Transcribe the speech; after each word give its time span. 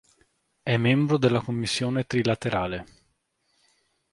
È 0.63 0.75
membro 0.77 1.19
della 1.19 1.41
Commissione 1.41 2.05
Trilaterale. 2.07 2.85